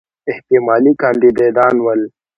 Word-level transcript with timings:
احتمالي 0.31 0.91
کاندیدان 1.01 1.75
ول. 1.85 2.01